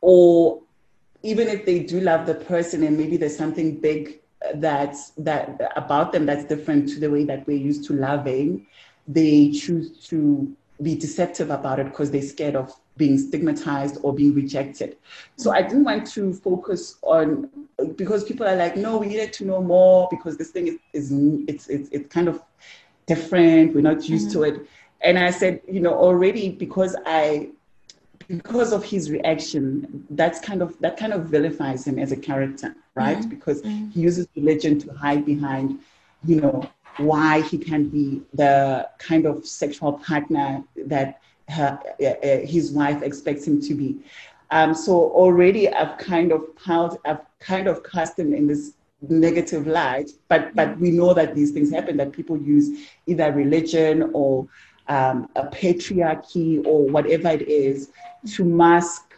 or 0.00 0.60
even 1.22 1.48
if 1.48 1.66
they 1.66 1.80
do 1.80 2.00
love 2.00 2.26
the 2.26 2.34
person 2.34 2.82
and 2.82 2.96
maybe 2.96 3.16
there's 3.16 3.36
something 3.36 3.78
big 3.78 4.20
uh, 4.42 4.52
that's 4.54 5.10
that 5.10 5.72
about 5.76 6.12
them 6.12 6.24
that's 6.24 6.44
different 6.44 6.88
to 6.88 6.98
the 6.98 7.10
way 7.10 7.24
that 7.24 7.46
we're 7.46 7.58
used 7.58 7.84
to 7.84 7.92
loving, 7.92 8.66
they 9.06 9.50
choose 9.50 10.06
to 10.06 10.54
be 10.82 10.94
deceptive 10.94 11.50
about 11.50 11.78
it 11.78 11.84
because 11.84 12.10
they're 12.10 12.22
scared 12.22 12.56
of 12.56 12.74
being 12.96 13.18
stigmatized 13.18 13.98
or 14.02 14.14
being 14.14 14.34
rejected. 14.34 14.96
So 15.36 15.50
I 15.50 15.60
didn't 15.62 15.84
want 15.84 16.06
to 16.12 16.32
focus 16.32 16.96
on 17.02 17.50
because 17.96 18.24
people 18.24 18.46
are 18.46 18.56
like, 18.56 18.76
no, 18.76 18.98
we 18.98 19.06
needed 19.06 19.32
to 19.34 19.44
know 19.44 19.62
more 19.62 20.08
because 20.10 20.36
this 20.38 20.50
thing 20.50 20.68
is, 20.68 20.78
is 20.92 21.12
it's, 21.48 21.68
it's 21.68 21.88
it's 21.90 22.12
kind 22.12 22.28
of 22.28 22.42
different. 23.12 23.74
We're 23.74 23.88
not 23.92 24.08
used 24.08 24.28
mm-hmm. 24.28 24.40
to 24.40 24.48
it. 24.48 24.56
And 25.06 25.14
I 25.18 25.30
said, 25.40 25.54
you 25.76 25.80
know, 25.80 25.94
already 25.94 26.46
because 26.64 26.94
I 27.06 27.50
because 28.36 28.72
of 28.72 28.82
his 28.84 29.10
reaction, 29.10 29.64
that's 30.10 30.38
kind 30.48 30.60
of 30.62 30.78
that 30.84 30.94
kind 31.02 31.12
of 31.12 31.20
vilifies 31.34 31.86
him 31.88 31.98
as 32.04 32.10
a 32.12 32.20
character, 32.28 32.70
right? 32.94 33.18
Mm-hmm. 33.18 33.34
Because 33.34 33.58
mm-hmm. 33.62 33.90
he 33.90 34.00
uses 34.08 34.26
religion 34.36 34.78
to 34.82 34.88
hide 35.04 35.24
behind, 35.34 35.80
you 36.30 36.36
know, 36.40 36.56
why 36.98 37.40
he 37.50 37.58
can 37.58 37.82
be 37.88 38.06
the 38.34 38.88
kind 38.98 39.24
of 39.26 39.46
sexual 39.46 39.92
partner 40.10 40.62
that 40.92 41.20
her, 41.48 41.70
uh, 42.00 42.04
uh, 42.04 42.46
his 42.54 42.70
wife 42.80 43.02
expects 43.02 43.44
him 43.48 43.60
to 43.68 43.74
be. 43.74 43.98
Um, 44.50 44.74
so 44.74 44.92
already 45.22 45.62
I've 45.68 45.96
kind 45.98 46.32
of 46.32 46.40
piled, 46.56 46.98
I've 47.04 47.24
kind 47.38 47.66
of 47.68 47.82
cast 47.82 48.18
him 48.18 48.34
in 48.34 48.46
this 48.46 48.74
negative 49.08 49.66
light, 49.66 50.10
but 50.28 50.54
but 50.54 50.78
we 50.78 50.90
know 50.90 51.14
that 51.14 51.34
these 51.34 51.50
things 51.52 51.70
happen. 51.70 51.96
That 51.96 52.12
people 52.12 52.36
use 52.36 52.88
either 53.06 53.32
religion 53.32 54.10
or 54.12 54.46
um, 54.88 55.28
a 55.36 55.46
patriarchy 55.46 56.64
or 56.66 56.86
whatever 56.86 57.28
it 57.28 57.48
is 57.48 57.90
to 58.34 58.44
mask 58.44 59.14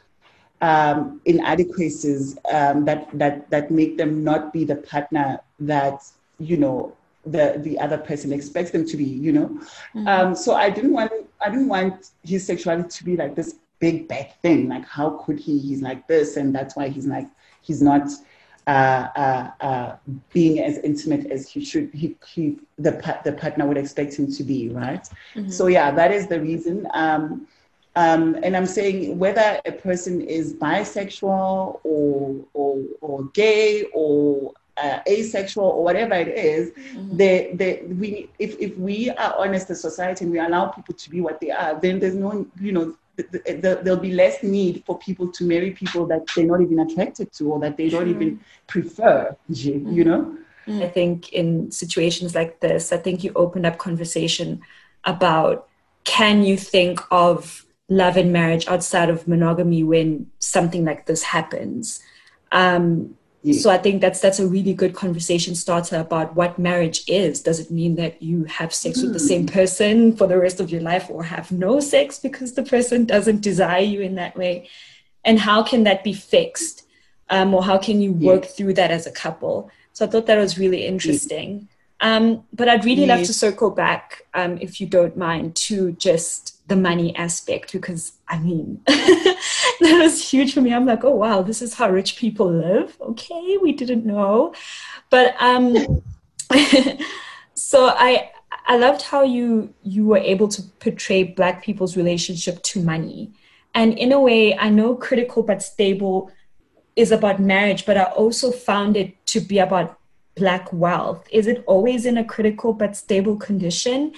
um, 0.60 1.20
inadequacies 1.24 2.38
um, 2.52 2.84
that 2.84 3.08
that 3.18 3.50
that 3.50 3.70
make 3.70 3.98
them 3.98 4.22
not 4.22 4.52
be 4.52 4.64
the 4.64 4.76
partner 4.76 5.40
that 5.60 6.04
you 6.38 6.56
know 6.56 6.96
the 7.26 7.54
the 7.58 7.78
other 7.78 7.98
person 7.98 8.32
expects 8.32 8.70
them 8.70 8.86
to 8.86 8.96
be. 8.96 9.04
You 9.04 9.32
know, 9.32 9.48
mm-hmm. 9.48 10.06
Um, 10.06 10.34
so 10.34 10.54
I 10.54 10.70
didn't 10.70 10.92
want 10.92 11.12
I 11.44 11.50
didn't 11.50 11.68
want 11.68 12.10
his 12.22 12.46
sexuality 12.46 12.88
to 12.88 13.04
be 13.04 13.16
like 13.16 13.34
this 13.34 13.56
big 13.80 14.06
bad 14.06 14.32
thing. 14.42 14.68
Like 14.68 14.86
how 14.86 15.10
could 15.24 15.40
he? 15.40 15.58
He's 15.58 15.82
like 15.82 16.06
this, 16.06 16.36
and 16.36 16.54
that's 16.54 16.76
why 16.76 16.88
he's 16.88 17.06
like 17.06 17.26
he's 17.62 17.82
not 17.82 18.08
being 20.32 20.60
as 20.60 20.78
intimate 20.78 21.30
as 21.30 21.48
he 21.48 21.64
should, 21.64 21.90
he, 21.92 22.16
he 22.26 22.58
the 22.78 22.92
the 23.24 23.32
partner 23.32 23.66
would 23.66 23.76
expect 23.76 24.14
him 24.14 24.30
to 24.32 24.44
be, 24.44 24.68
right? 24.68 25.08
Mm-hmm. 25.34 25.50
So 25.50 25.66
yeah, 25.66 25.90
that 25.90 26.12
is 26.12 26.26
the 26.28 26.40
reason. 26.40 26.86
Um, 26.94 27.46
um, 27.94 28.38
and 28.42 28.56
I'm 28.56 28.66
saying 28.66 29.18
whether 29.18 29.60
a 29.66 29.72
person 29.72 30.22
is 30.22 30.54
bisexual 30.54 31.80
or 31.84 32.44
or, 32.54 32.84
or 33.00 33.24
gay 33.34 33.84
or 33.92 34.52
uh, 34.76 35.00
asexual 35.06 35.64
or 35.64 35.84
whatever 35.84 36.14
it 36.14 36.28
is, 36.28 36.70
mm-hmm. 36.70 37.16
they, 37.16 37.50
they, 37.54 37.82
we, 37.82 38.28
if, 38.38 38.58
if 38.58 38.76
we 38.78 39.10
are 39.10 39.34
honest 39.38 39.68
as 39.70 39.80
society 39.80 40.24
and 40.24 40.32
we 40.32 40.38
allow 40.38 40.66
people 40.66 40.94
to 40.94 41.10
be 41.10 41.20
what 41.20 41.40
they 41.40 41.50
are, 41.50 41.78
then 41.78 42.00
there's 42.00 42.14
no, 42.14 42.46
you 42.60 42.72
know, 42.72 42.94
there'll 43.16 43.96
be 44.00 44.12
less 44.12 44.42
need 44.42 44.84
for 44.86 44.98
people 44.98 45.30
to 45.32 45.44
marry 45.44 45.72
people 45.72 46.06
that 46.06 46.22
they're 46.34 46.46
not 46.46 46.60
even 46.60 46.80
attracted 46.80 47.32
to 47.32 47.52
or 47.52 47.60
that 47.60 47.76
they 47.76 47.88
don't 47.88 48.08
even 48.08 48.40
prefer, 48.66 49.36
you 49.48 49.80
mm. 49.80 50.06
know? 50.06 50.38
I 50.68 50.88
think 50.88 51.32
in 51.32 51.70
situations 51.70 52.34
like 52.34 52.60
this, 52.60 52.92
I 52.92 52.96
think 52.96 53.24
you 53.24 53.32
open 53.34 53.64
up 53.64 53.78
conversation 53.78 54.62
about 55.04 55.68
can 56.04 56.44
you 56.44 56.56
think 56.56 57.00
of 57.10 57.66
love 57.88 58.16
and 58.16 58.32
marriage 58.32 58.66
outside 58.68 59.10
of 59.10 59.26
monogamy 59.26 59.82
when 59.82 60.30
something 60.38 60.84
like 60.84 61.06
this 61.06 61.22
happens? 61.22 62.00
Um, 62.52 63.16
so 63.50 63.70
I 63.70 63.78
think 63.78 64.00
that's 64.00 64.20
that's 64.20 64.38
a 64.38 64.46
really 64.46 64.72
good 64.72 64.94
conversation 64.94 65.56
starter 65.56 65.96
about 65.96 66.36
what 66.36 66.60
marriage 66.60 67.02
is. 67.08 67.42
Does 67.42 67.58
it 67.58 67.72
mean 67.72 67.96
that 67.96 68.22
you 68.22 68.44
have 68.44 68.72
sex 68.72 69.00
mm. 69.00 69.02
with 69.02 69.14
the 69.14 69.18
hmm. 69.18 69.26
same 69.26 69.46
person 69.46 70.16
for 70.16 70.28
the 70.28 70.38
rest 70.38 70.60
of 70.60 70.70
your 70.70 70.80
life 70.80 71.10
or 71.10 71.24
have 71.24 71.50
no 71.50 71.80
sex 71.80 72.20
because 72.20 72.52
the 72.52 72.62
person 72.62 73.04
doesn't 73.04 73.40
desire 73.40 73.82
you 73.82 74.00
in 74.00 74.14
that 74.14 74.36
way? 74.36 74.68
And 75.24 75.40
how 75.40 75.64
can 75.64 75.82
that 75.84 76.04
be 76.04 76.12
fixed? 76.12 76.86
Um, 77.30 77.54
or 77.54 77.64
how 77.64 77.78
can 77.78 78.00
you 78.00 78.12
work 78.12 78.44
yeah. 78.44 78.50
through 78.50 78.74
that 78.74 78.90
as 78.90 79.06
a 79.06 79.10
couple? 79.10 79.70
So 79.92 80.06
I 80.06 80.08
thought 80.08 80.26
that 80.26 80.38
was 80.38 80.58
really 80.58 80.86
interesting. 80.86 81.68
Um, 82.00 82.44
but 82.52 82.68
I'd 82.68 82.84
really 82.84 83.06
love 83.06 83.24
to 83.24 83.32
circle 83.32 83.70
back, 83.70 84.22
um, 84.34 84.58
if 84.60 84.80
you 84.80 84.86
don't 84.86 85.16
mind, 85.16 85.54
to 85.56 85.92
just 85.92 86.51
the 86.68 86.76
money 86.76 87.14
aspect 87.16 87.72
because 87.72 88.12
I 88.28 88.38
mean 88.38 88.80
that 88.86 89.38
was 89.80 90.30
huge 90.30 90.54
for 90.54 90.60
me. 90.60 90.72
I'm 90.72 90.86
like, 90.86 91.04
oh 91.04 91.14
wow, 91.14 91.42
this 91.42 91.60
is 91.60 91.74
how 91.74 91.90
rich 91.90 92.16
people 92.16 92.50
live. 92.50 92.96
Okay, 93.00 93.58
we 93.60 93.72
didn't 93.72 94.06
know, 94.06 94.54
but 95.10 95.34
um, 95.40 96.02
so 97.54 97.88
I 97.88 98.30
I 98.66 98.76
loved 98.76 99.02
how 99.02 99.22
you 99.22 99.74
you 99.82 100.06
were 100.06 100.18
able 100.18 100.48
to 100.48 100.62
portray 100.80 101.24
Black 101.24 101.62
people's 101.62 101.96
relationship 101.96 102.62
to 102.62 102.82
money, 102.82 103.32
and 103.74 103.98
in 103.98 104.12
a 104.12 104.20
way, 104.20 104.56
I 104.56 104.68
know 104.68 104.94
critical 104.94 105.42
but 105.42 105.62
stable 105.62 106.30
is 106.94 107.10
about 107.10 107.40
marriage, 107.40 107.86
but 107.86 107.96
I 107.96 108.04
also 108.04 108.50
found 108.50 108.96
it 108.96 109.14
to 109.26 109.40
be 109.40 109.58
about 109.58 109.98
Black 110.36 110.72
wealth. 110.72 111.26
Is 111.30 111.46
it 111.46 111.64
always 111.66 112.06
in 112.06 112.18
a 112.18 112.24
critical 112.24 112.72
but 112.72 112.96
stable 112.96 113.36
condition? 113.36 114.12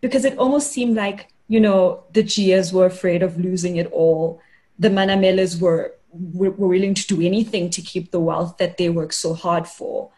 Because 0.00 0.24
it 0.24 0.38
almost 0.38 0.70
seemed 0.70 0.94
like 0.94 1.28
you 1.48 1.60
know, 1.60 2.04
the 2.12 2.22
Chias 2.22 2.72
were 2.72 2.86
afraid 2.86 3.22
of 3.22 3.38
losing 3.38 3.76
it 3.76 3.90
all. 3.90 4.40
The 4.78 4.88
Manamelas 4.88 5.60
were 5.60 5.94
were, 6.10 6.50
were 6.50 6.68
willing 6.68 6.94
to 6.94 7.06
do 7.06 7.20
anything 7.20 7.70
to 7.70 7.82
keep 7.82 8.10
the 8.10 8.20
wealth 8.20 8.56
that 8.58 8.78
they 8.78 8.88
worked 8.88 9.14
so 9.14 9.34
hard 9.34 9.66
for, 9.66 10.10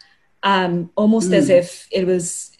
um, 0.42 0.90
almost 0.94 1.30
mm. 1.30 1.34
as 1.34 1.48
if 1.48 1.88
it 1.90 2.06
was 2.06 2.56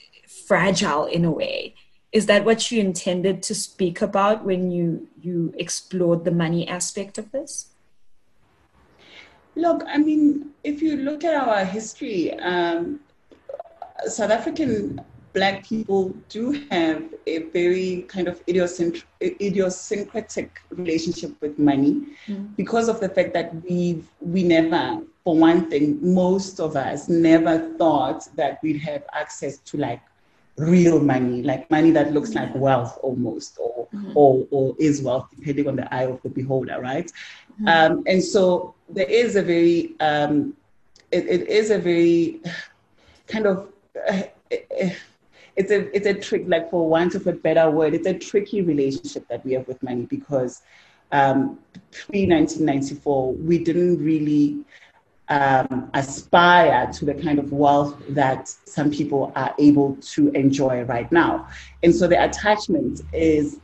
fragile 0.47 1.07
in 1.07 1.25
a 1.25 1.31
way. 1.31 1.75
Is 2.13 2.27
that 2.27 2.45
what 2.45 2.73
you 2.73 2.81
intended 2.81 3.43
to 3.45 3.55
speak 3.55 4.03
about 4.03 4.45
when 4.45 4.71
you 4.71 5.09
you 5.21 5.55
explored 5.57 6.25
the 6.25 6.33
money 6.33 6.67
aspect 6.67 7.19
of 7.19 7.31
this? 7.31 7.69
Look, 9.55 9.85
I 9.87 9.99
mean, 9.99 10.51
if 10.65 10.81
you 10.83 10.97
look 10.97 11.23
at 11.25 11.35
our 11.35 11.65
history, 11.65 12.33
um, 12.35 13.01
South 14.07 14.31
African 14.31 15.01
black 15.33 15.65
people 15.65 16.15
do 16.29 16.53
have 16.71 17.03
a 17.27 17.39
very 17.51 18.03
kind 18.09 18.29
of 18.29 18.43
idiosyncratic, 18.49 19.07
idiosyncratic 19.41 20.61
relationship 20.71 21.33
with 21.41 21.59
money 21.59 22.03
mm. 22.27 22.57
because 22.57 22.89
of 22.89 23.01
the 23.01 23.09
fact 23.09 23.33
that 23.35 23.55
we 23.65 24.03
we 24.21 24.43
never 24.43 25.01
for 25.25 25.37
one 25.37 25.69
thing 25.71 25.99
most 26.03 26.61
of 26.61 26.77
us 26.77 27.09
never 27.09 27.75
thought 27.77 28.29
that 28.37 28.59
we'd 28.63 28.79
have 28.79 29.05
access 29.13 29.59
to 29.59 29.77
like 29.77 30.01
real 30.57 31.01
money 31.01 31.43
like 31.43 31.71
money 31.71 31.91
that 31.91 32.13
looks 32.13 32.35
like 32.35 32.55
wealth 32.55 32.99
almost 33.03 33.57
or 33.59 33.87
mm-hmm. 33.95 34.13
or 34.15 34.47
or 34.51 34.75
is 34.79 35.01
wealth 35.03 35.29
depending 35.37 35.69
on 35.69 35.77
the 35.77 35.95
eye 35.95 36.05
of 36.05 36.21
the 36.23 36.29
beholder 36.29 36.81
right 36.81 37.13
mm-hmm. 37.61 37.69
um, 37.69 38.03
and 38.07 38.23
so 38.23 38.75
there 38.89 39.09
is 39.09 39.37
a 39.37 39.43
very 39.43 39.95
um, 40.01 40.55
it, 41.13 41.27
it 41.27 41.49
is 41.49 41.71
a 41.71 41.79
very 41.79 42.41
kind 43.27 43.47
of 43.47 43.69
uh, 44.09 44.23
it's 45.61 45.71
a 45.71 45.95
it's 45.97 46.07
a 46.07 46.15
trick 46.15 46.45
like 46.47 46.71
for 46.71 46.89
want 46.89 47.15
of 47.15 47.27
a 47.27 47.33
better 47.33 47.71
word 47.71 47.95
it's 47.95 48.07
a 48.07 48.19
tricky 48.19 48.63
relationship 48.63 49.27
that 49.29 49.45
we 49.45 49.53
have 49.53 49.67
with 49.69 49.83
money 49.83 50.07
because 50.07 50.63
um, 51.13 51.59
pre 51.91 52.27
1994 52.27 53.33
we 53.35 53.59
didn't 53.59 54.03
really 54.03 54.65
um, 55.31 55.91
aspire 55.95 56.91
to 56.93 57.05
the 57.05 57.15
kind 57.15 57.39
of 57.39 57.53
wealth 57.53 57.97
that 58.11 58.49
some 58.49 58.91
people 58.91 59.33
are 59.37 59.55
able 59.59 59.97
to 60.01 60.29
enjoy 60.31 60.83
right 60.83 61.11
now. 61.13 61.49
And 61.85 61.95
so 61.95 62.09
the 62.09 62.23
attachment 62.23 63.03
is 63.13 63.61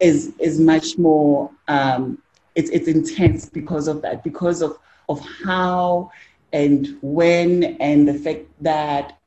is 0.00 0.32
is 0.38 0.58
much 0.58 0.98
more 0.98 1.50
um, 1.68 2.20
it's 2.56 2.70
it's 2.70 2.88
intense 2.88 3.48
because 3.48 3.86
of 3.86 4.02
that 4.02 4.24
because 4.24 4.62
of 4.62 4.78
of 5.08 5.20
how 5.44 6.10
and 6.52 6.98
when 7.02 7.76
and 7.80 8.08
the 8.08 8.14
fact 8.14 8.46
that 8.60 9.19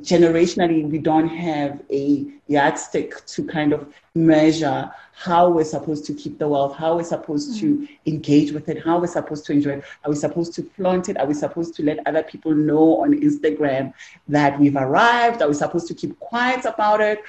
generationally 0.00 0.88
we 0.88 0.98
don't 0.98 1.28
have 1.28 1.80
a 1.90 2.26
yardstick 2.46 3.24
to 3.26 3.44
kind 3.44 3.72
of 3.72 3.92
measure 4.14 4.90
how 5.12 5.50
we're 5.50 5.64
supposed 5.64 6.04
to 6.06 6.14
keep 6.14 6.38
the 6.38 6.46
wealth, 6.46 6.76
how 6.76 6.96
we're 6.96 7.02
supposed 7.02 7.50
mm-hmm. 7.50 7.84
to 7.84 7.88
engage 8.06 8.52
with 8.52 8.68
it, 8.68 8.84
how 8.84 8.98
we're 8.98 9.06
supposed 9.06 9.44
to 9.46 9.52
enjoy 9.52 9.70
it. 9.70 9.84
Are 10.04 10.10
we 10.10 10.16
supposed 10.16 10.54
to 10.54 10.62
flaunt 10.62 11.08
it? 11.08 11.18
Are 11.18 11.26
we 11.26 11.34
supposed 11.34 11.74
to 11.76 11.82
let 11.82 12.06
other 12.06 12.22
people 12.22 12.54
know 12.54 13.02
on 13.02 13.12
Instagram 13.20 13.92
that 14.28 14.58
we've 14.58 14.76
arrived? 14.76 15.42
Are 15.42 15.48
we 15.48 15.54
supposed 15.54 15.88
to 15.88 15.94
keep 15.94 16.18
quiet 16.20 16.64
about 16.64 17.00
it? 17.00 17.22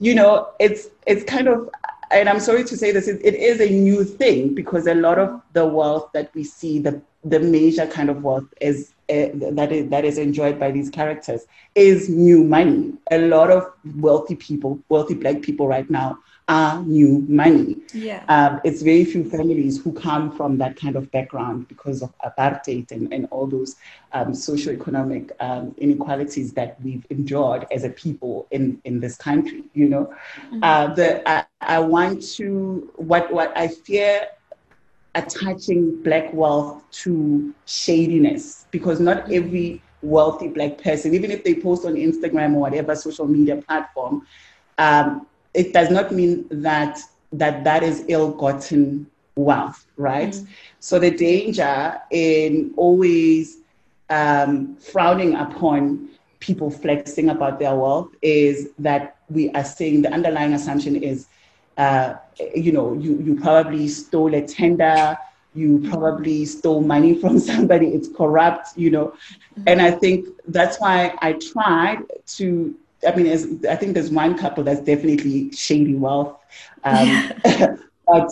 You 0.00 0.14
know, 0.14 0.50
it's 0.58 0.88
it's 1.06 1.24
kind 1.24 1.48
of 1.48 1.70
and 2.10 2.28
I'm 2.28 2.40
sorry 2.40 2.64
to 2.64 2.76
say 2.76 2.90
this, 2.90 3.06
it, 3.06 3.20
it 3.22 3.34
is 3.34 3.60
a 3.60 3.68
new 3.68 4.02
thing 4.04 4.54
because 4.54 4.86
a 4.86 4.94
lot 4.94 5.18
of 5.18 5.42
the 5.52 5.66
wealth 5.66 6.10
that 6.14 6.34
we 6.34 6.42
see, 6.44 6.78
the 6.78 7.00
the 7.28 7.40
major 7.40 7.86
kind 7.86 8.10
of 8.10 8.22
wealth 8.22 8.52
is 8.60 8.92
uh, 9.10 9.28
that 9.34 9.72
is 9.72 9.88
that 9.88 10.04
is 10.04 10.18
enjoyed 10.18 10.58
by 10.60 10.70
these 10.70 10.90
characters 10.90 11.46
is 11.74 12.08
new 12.08 12.44
money. 12.44 12.92
A 13.10 13.18
lot 13.18 13.50
of 13.50 13.72
wealthy 13.96 14.36
people, 14.36 14.78
wealthy 14.88 15.14
black 15.14 15.42
people 15.42 15.66
right 15.66 15.88
now 15.88 16.18
are 16.48 16.82
new 16.82 17.24
money. 17.28 17.76
Yeah. 17.92 18.24
Um, 18.28 18.60
it's 18.64 18.80
very 18.80 19.04
few 19.04 19.28
families 19.28 19.80
who 19.80 19.92
come 19.92 20.34
from 20.34 20.56
that 20.58 20.76
kind 20.76 20.96
of 20.96 21.10
background 21.10 21.68
because 21.68 22.02
of 22.02 22.12
apartheid 22.24 22.90
and, 22.90 23.12
and 23.12 23.28
all 23.30 23.46
those 23.46 23.76
um, 24.12 24.32
socioeconomic 24.32 25.30
um, 25.40 25.74
inequalities 25.76 26.52
that 26.54 26.82
we've 26.82 27.06
endured 27.10 27.66
as 27.70 27.84
a 27.84 27.90
people 27.90 28.46
in, 28.50 28.80
in 28.84 28.98
this 28.98 29.16
country. 29.16 29.64
You 29.74 29.88
know, 29.90 30.14
mm-hmm. 30.46 30.60
uh, 30.62 30.94
the, 30.94 31.28
I, 31.28 31.44
I 31.60 31.80
want 31.80 32.22
to, 32.36 32.90
what, 32.96 33.30
what 33.30 33.56
I 33.56 33.68
fear 33.68 34.26
attaching 35.18 36.02
black 36.02 36.32
wealth 36.32 36.82
to 36.90 37.54
shadiness 37.66 38.66
because 38.70 39.00
not 39.00 39.30
every 39.32 39.82
wealthy 40.02 40.48
black 40.48 40.78
person, 40.78 41.14
even 41.14 41.30
if 41.30 41.44
they 41.44 41.54
post 41.54 41.84
on 41.84 41.94
Instagram 41.94 42.54
or 42.54 42.60
whatever 42.60 42.94
social 42.94 43.26
media 43.26 43.56
platform, 43.56 44.26
um, 44.78 45.26
it 45.54 45.72
does 45.72 45.90
not 45.90 46.12
mean 46.12 46.46
that 46.50 46.98
that 47.32 47.64
that 47.64 47.82
is 47.82 48.04
ill-gotten 48.08 49.06
wealth, 49.36 49.86
right? 49.96 50.30
Mm. 50.30 50.46
So 50.80 50.98
the 50.98 51.10
danger 51.10 52.00
in 52.10 52.72
always 52.76 53.58
um, 54.10 54.76
frowning 54.76 55.34
upon 55.34 56.08
people 56.40 56.70
flexing 56.70 57.28
about 57.28 57.58
their 57.58 57.74
wealth 57.74 58.10
is 58.22 58.70
that 58.78 59.16
we 59.28 59.50
are 59.50 59.64
saying 59.64 60.02
the 60.02 60.12
underlying 60.12 60.54
assumption 60.54 60.96
is 60.96 61.26
uh, 61.78 62.16
you 62.54 62.72
know, 62.72 62.92
you, 62.94 63.18
you 63.20 63.36
probably 63.36 63.88
stole 63.88 64.34
a 64.34 64.42
tender, 64.46 65.16
you 65.54 65.78
probably 65.90 66.44
stole 66.44 66.80
money 66.80 67.14
from 67.14 67.38
somebody, 67.50 67.88
it's 67.88 68.08
corrupt, 68.08 68.76
you 68.76 68.90
know. 68.90 69.14
And 69.66 69.80
I 69.80 69.92
think 69.92 70.28
that's 70.48 70.78
why 70.80 71.14
I 71.20 71.34
tried 71.34 72.02
to, 72.36 72.74
I 73.06 73.14
mean, 73.14 73.26
as, 73.26 73.46
I 73.68 73.76
think 73.76 73.94
there's 73.94 74.10
one 74.10 74.36
couple 74.36 74.64
that's 74.64 74.80
definitely 74.80 75.52
shady 75.52 75.94
wealth. 75.94 76.36
Um, 76.84 77.32
but, 78.06 78.30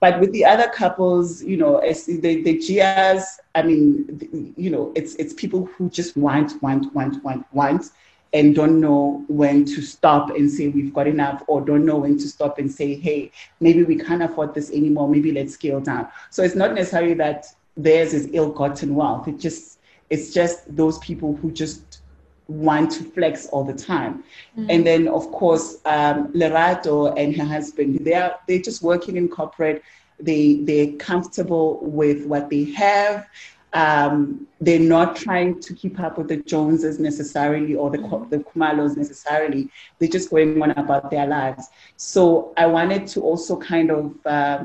but 0.00 0.20
with 0.20 0.32
the 0.32 0.44
other 0.44 0.68
couples, 0.68 1.42
you 1.42 1.56
know, 1.56 1.80
the, 1.80 2.42
the 2.42 2.58
Gias, 2.58 3.24
I 3.54 3.62
mean, 3.62 4.54
you 4.56 4.70
know, 4.70 4.92
it's, 4.94 5.14
it's 5.14 5.32
people 5.32 5.64
who 5.64 5.88
just 5.88 6.16
want, 6.16 6.62
want, 6.62 6.94
want, 6.94 7.22
want, 7.24 7.46
want 7.52 7.90
and 8.32 8.54
don't 8.54 8.80
know 8.80 9.24
when 9.28 9.64
to 9.64 9.82
stop 9.82 10.30
and 10.30 10.50
say 10.50 10.68
we've 10.68 10.94
got 10.94 11.06
enough 11.06 11.42
or 11.46 11.60
don't 11.60 11.84
know 11.84 11.98
when 11.98 12.16
to 12.18 12.28
stop 12.28 12.58
and 12.58 12.70
say 12.70 12.94
hey 12.94 13.30
maybe 13.60 13.84
we 13.84 13.96
can't 13.96 14.22
afford 14.22 14.54
this 14.54 14.70
anymore 14.70 15.08
maybe 15.08 15.32
let's 15.32 15.54
scale 15.54 15.80
down. 15.80 16.08
So 16.30 16.42
it's 16.42 16.54
not 16.54 16.74
necessarily 16.74 17.14
that 17.14 17.46
theirs 17.76 18.14
is 18.14 18.28
ill-gotten 18.32 18.94
wealth. 18.94 19.28
It 19.28 19.38
just 19.38 19.78
it's 20.10 20.32
just 20.32 20.74
those 20.76 20.98
people 20.98 21.36
who 21.36 21.50
just 21.50 22.00
want 22.48 22.90
to 22.92 23.04
flex 23.04 23.46
all 23.46 23.64
the 23.64 23.74
time. 23.74 24.24
Mm-hmm. 24.56 24.70
and 24.70 24.86
then 24.86 25.08
of 25.08 25.30
course 25.32 25.78
um, 25.84 26.32
lerato 26.32 27.14
and 27.16 27.34
her 27.36 27.44
husband 27.44 28.00
they're 28.02 28.34
they're 28.48 28.62
just 28.62 28.82
working 28.82 29.16
in 29.16 29.28
corporate. 29.28 29.82
They 30.18 30.56
they're 30.62 30.92
comfortable 30.92 31.80
with 31.82 32.26
what 32.26 32.48
they 32.48 32.64
have 32.72 33.26
um, 33.74 34.46
they're 34.60 34.78
not 34.78 35.16
trying 35.16 35.60
to 35.60 35.74
keep 35.74 35.98
up 35.98 36.18
with 36.18 36.28
the 36.28 36.36
Joneses 36.38 36.98
necessarily 36.98 37.74
or 37.74 37.90
the, 37.90 37.98
mm-hmm. 37.98 38.28
the 38.28 38.38
Khumalos 38.38 38.96
necessarily. 38.96 39.70
They're 39.98 40.08
just 40.08 40.30
going 40.30 40.60
on 40.62 40.72
about 40.72 41.10
their 41.10 41.26
lives. 41.26 41.68
So 41.96 42.52
I 42.56 42.66
wanted 42.66 43.06
to 43.08 43.22
also 43.22 43.56
kind 43.56 43.90
of 43.90 44.26
uh, 44.26 44.64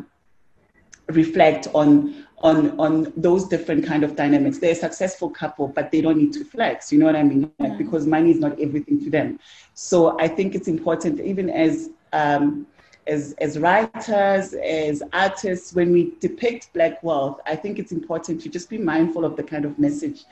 reflect 1.08 1.68
on 1.74 2.26
on 2.40 2.80
on 2.80 3.12
those 3.18 3.48
different 3.48 3.86
kind 3.86 4.04
of 4.04 4.16
dynamics. 4.16 4.60
They're 4.60 4.74
a 4.74 4.76
successful 4.76 5.30
couple, 5.30 5.70
but 5.70 5.92
they 5.92 6.02
don't 6.02 6.18
need 6.18 6.34
to 6.34 6.46
flex. 6.46 6.92
You 6.92 7.00
know 7.00 7.06
what 7.06 7.16
I 7.16 7.24
mean? 7.24 7.52
Like, 7.60 7.72
yeah. 7.72 7.78
Because 7.78 8.06
money 8.06 8.32
is 8.32 8.40
not 8.40 8.60
everything 8.60 9.04
to 9.06 9.10
them. 9.10 9.40
So 9.74 10.20
I 10.20 10.28
think 10.28 10.54
it's 10.54 10.68
important, 10.68 11.20
even 11.20 11.50
as 11.50 11.90
um, 12.14 12.68
as, 13.08 13.34
as 13.40 13.58
writers, 13.58 14.54
as 14.54 15.02
artists, 15.14 15.74
when 15.74 15.92
we 15.92 16.14
depict 16.20 16.74
Black 16.74 17.02
wealth, 17.04 17.40
I 17.46 17.56
think 17.56 17.80
it's 17.80 17.92
important 17.92 18.42
to 18.42 18.50
just 18.50 18.70
be 18.70 18.78
mindful 18.78 19.26
of 19.26 19.36
the 19.36 19.44
kind 19.44 19.66
of 19.66 19.80
message 19.80 20.26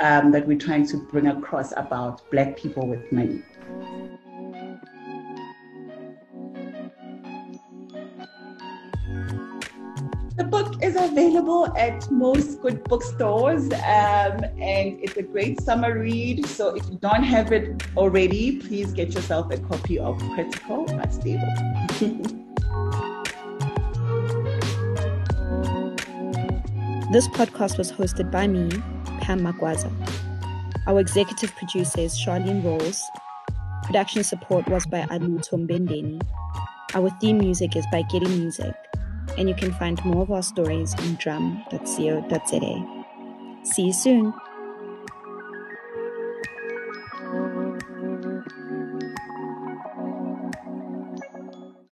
um, 0.00 0.30
that 0.32 0.46
we're 0.46 0.58
trying 0.58 0.86
to 0.86 0.96
bring 0.96 1.26
across 1.26 1.72
about 1.76 2.28
Black 2.30 2.56
people 2.56 2.86
with 2.86 3.10
money. 3.12 3.42
The 10.40 10.46
book 10.46 10.82
is 10.82 10.96
available 10.96 11.70
at 11.76 12.10
most 12.10 12.62
good 12.62 12.82
bookstores, 12.84 13.64
um, 13.74 14.40
and 14.56 14.98
it's 15.04 15.18
a 15.18 15.22
great 15.22 15.60
summer 15.60 15.98
read. 15.98 16.46
So 16.46 16.74
if 16.74 16.88
you 16.88 16.96
don't 16.96 17.24
have 17.24 17.52
it 17.52 17.82
already, 17.94 18.56
please 18.56 18.94
get 18.94 19.12
yourself 19.12 19.52
a 19.52 19.58
copy 19.58 19.98
of 19.98 20.18
Critical 20.34 20.86
but 20.86 21.12
Stable. 21.12 21.44
this 27.12 27.28
podcast 27.28 27.76
was 27.76 27.92
hosted 27.92 28.30
by 28.30 28.46
me, 28.46 28.70
Pam 29.20 29.40
Magwaza. 29.40 29.92
Our 30.86 31.00
executive 31.00 31.54
producer 31.56 32.00
is 32.00 32.18
Charlene 32.18 32.64
Rose. 32.64 33.04
Production 33.82 34.24
support 34.24 34.66
was 34.68 34.86
by 34.86 35.02
Adu 35.02 35.46
Tombendeni. 35.46 36.18
Our 36.94 37.10
theme 37.20 37.36
music 37.36 37.76
is 37.76 37.84
by 37.92 38.00
Getty 38.10 38.28
Music 38.38 38.74
and 39.38 39.48
you 39.48 39.54
can 39.54 39.72
find 39.72 40.02
more 40.04 40.22
of 40.22 40.30
our 40.30 40.42
stories 40.42 40.94
on 40.94 41.14
drum.co.za. 41.16 43.04
See 43.62 43.82
you 43.86 43.92
soon. 43.92 44.34